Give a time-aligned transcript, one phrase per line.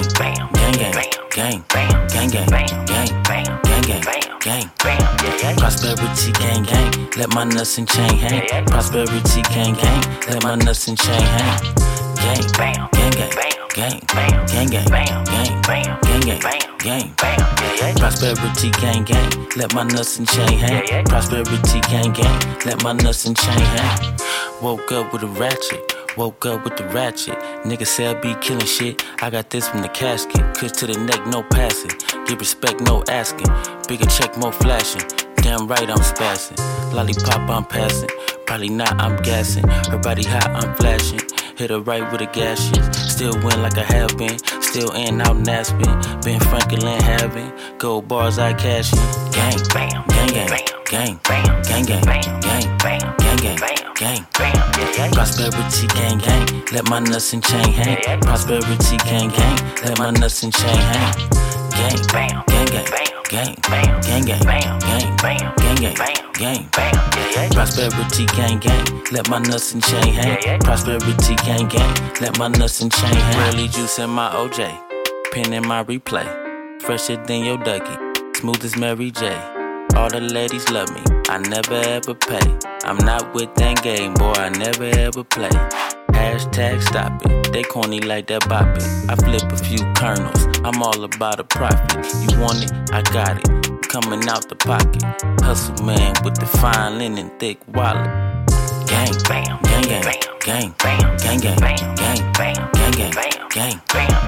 [0.00, 2.46] gang, bam, gang, gang, gang, bam, gang, gang,
[2.86, 4.00] gang, bam, gang, gang,
[4.40, 4.70] gang,
[5.40, 5.56] gang.
[5.56, 8.64] Prosperity gang, gang, let my nuts and chain hang.
[8.66, 11.74] Prosperity gang, gang, let my nuts and chain hang.
[12.16, 13.30] Gang, bam, gang, gang,
[13.74, 17.94] gang, bam, gang, gang, bam, gang, bam, gang, gang, Bam, gang, bam.
[17.96, 21.04] Prosperity gang, gang, let my nuts and chain hang.
[21.04, 24.16] Prosperity gang, gang, let my nuts and chain hang.
[24.62, 25.89] Woke up with a ratchet.
[26.16, 27.38] Woke up with the ratchet.
[27.64, 29.02] Nigga say I be killing shit.
[29.22, 30.56] I got this from the casket.
[30.56, 31.92] Kush to the neck, no passing.
[32.26, 33.46] Give respect, no asking.
[33.88, 35.02] Bigger check, more flashing.
[35.36, 36.58] Damn right, I'm spazzing.
[36.92, 38.10] Lollipop, I'm passing.
[38.46, 39.66] Probably not, I'm gassing.
[39.68, 41.20] Her body hot, I'm flashing.
[41.56, 43.12] Hit her right with a gaseous.
[43.12, 44.38] Still win like I have been.
[44.60, 46.22] Still in, out nasping.
[46.24, 47.52] Ben Franklin having.
[47.78, 48.98] Gold bars, I cash in.
[49.30, 53.56] Gang, bam, gang, bam, gang, gang, gang, gang, gang, gang, gang,
[53.94, 54.26] gang,
[54.96, 55.10] gang.
[55.12, 56.64] Prosperity gang, gang.
[56.72, 58.20] Let my nuts and chain hang.
[58.20, 59.56] Prosperity gang, gang.
[59.84, 61.14] Let my nuts and chain hang.
[61.70, 62.90] Gang, gang, gang, gang,
[63.28, 63.54] gang,
[64.02, 64.38] gang, gang, gang,
[65.76, 65.94] gang,
[66.34, 67.50] gang, gang.
[67.50, 68.84] Prosperity gang, gang.
[69.12, 70.60] Let my nuts and chain hang.
[70.60, 71.94] Prosperity gang, gang.
[72.20, 73.54] Let my nuts and chain hang.
[73.54, 74.70] Really juice in my OJ.
[75.32, 76.26] Pen in my replay.
[76.82, 78.36] Fresher than your Dougie.
[78.36, 79.59] Smooth as Mary J.
[79.96, 81.02] All the ladies love me.
[81.28, 82.58] I never ever pay.
[82.84, 84.32] I'm not with that game, boy.
[84.32, 85.50] I never ever play.
[86.12, 87.52] Hashtag stop it.
[87.52, 88.66] They corny like that bop.
[89.08, 90.46] I flip a few kernels.
[90.64, 92.06] I'm all about a profit.
[92.22, 92.72] You want it?
[92.92, 93.88] I got it.
[93.88, 95.02] Coming out the pocket.
[95.42, 98.10] Hustle man with the fine linen, thick wallet.
[98.86, 103.48] Gang, bam, gang, gang, bam, gang, bam, gang, gang, bang, gang, bam, gang, gang, bam,
[103.48, 104.19] gang, gang.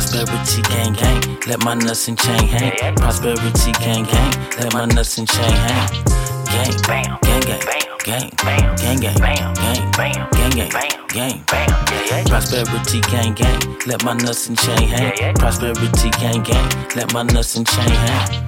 [0.00, 2.94] Prosperity gang gang, let my nuts and chain hang.
[2.96, 6.04] Prosperity gang gang, let my nuts and chain hang.
[6.46, 7.60] Gang, bam, gang, gang,
[8.06, 12.24] gang, bam, gang, gang, bam, gang, bam, gang, gang, bam, gang, bam.
[12.24, 15.34] Prosperity gang gang, let my nuts and chain hang.
[15.34, 18.38] Prosperity gang gang, let my nuts and chain hang.